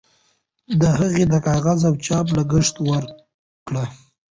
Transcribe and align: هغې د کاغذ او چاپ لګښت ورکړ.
هغې 0.99 1.23
د 1.33 1.35
کاغذ 1.47 1.79
او 1.89 1.95
چاپ 2.05 2.27
لګښت 2.37 2.75
ورکړ. 2.87 3.75